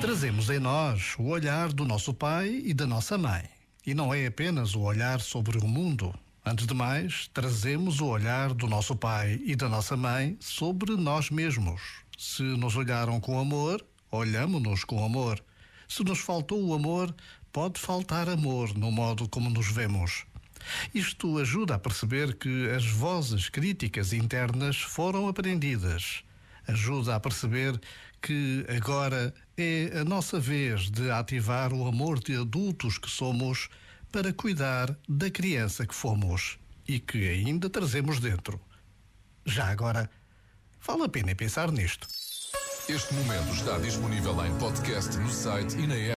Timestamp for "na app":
45.86-46.08